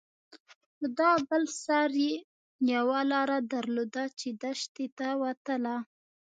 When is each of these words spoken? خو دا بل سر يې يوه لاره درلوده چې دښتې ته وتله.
خو 0.77 0.85
دا 0.99 1.11
بل 1.29 1.43
سر 1.63 1.91
يې 2.05 2.13
يوه 2.73 2.99
لاره 3.11 3.37
درلوده 3.53 4.03
چې 4.19 4.27
دښتې 4.43 4.85
ته 4.97 5.07
وتله. 5.21 5.75